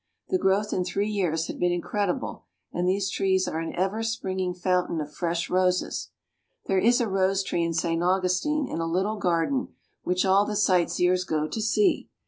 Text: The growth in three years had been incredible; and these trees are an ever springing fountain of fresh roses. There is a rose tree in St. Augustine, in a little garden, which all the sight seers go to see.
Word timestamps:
The 0.29 0.39
growth 0.39 0.73
in 0.73 0.83
three 0.83 1.09
years 1.11 1.45
had 1.45 1.59
been 1.59 1.71
incredible; 1.71 2.45
and 2.73 2.89
these 2.89 3.11
trees 3.11 3.47
are 3.47 3.59
an 3.59 3.75
ever 3.75 4.01
springing 4.01 4.55
fountain 4.55 4.99
of 4.99 5.13
fresh 5.13 5.47
roses. 5.47 6.09
There 6.65 6.79
is 6.79 6.99
a 7.01 7.07
rose 7.07 7.43
tree 7.43 7.63
in 7.63 7.75
St. 7.75 8.01
Augustine, 8.01 8.67
in 8.67 8.79
a 8.79 8.87
little 8.87 9.17
garden, 9.17 9.75
which 10.01 10.25
all 10.25 10.43
the 10.43 10.55
sight 10.55 10.89
seers 10.89 11.23
go 11.23 11.47
to 11.47 11.61
see. 11.61 12.09